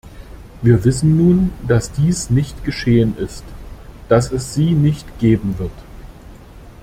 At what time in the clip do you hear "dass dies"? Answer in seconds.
1.67-2.31